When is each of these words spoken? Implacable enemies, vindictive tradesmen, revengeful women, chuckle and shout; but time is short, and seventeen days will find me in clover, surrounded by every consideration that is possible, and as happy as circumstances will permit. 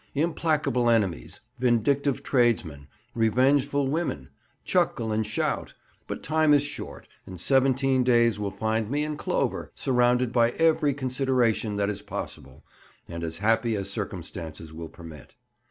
Implacable 0.15 0.89
enemies, 0.89 1.41
vindictive 1.59 2.23
tradesmen, 2.23 2.87
revengeful 3.13 3.87
women, 3.87 4.29
chuckle 4.65 5.11
and 5.11 5.27
shout; 5.27 5.75
but 6.07 6.23
time 6.23 6.55
is 6.55 6.63
short, 6.63 7.07
and 7.27 7.39
seventeen 7.39 8.03
days 8.03 8.39
will 8.39 8.49
find 8.49 8.89
me 8.89 9.03
in 9.03 9.15
clover, 9.15 9.71
surrounded 9.75 10.33
by 10.33 10.49
every 10.53 10.95
consideration 10.95 11.75
that 11.75 11.91
is 11.91 12.01
possible, 12.01 12.65
and 13.07 13.23
as 13.23 13.37
happy 13.37 13.75
as 13.75 13.91
circumstances 13.91 14.73
will 14.73 14.89
permit. 14.89 15.35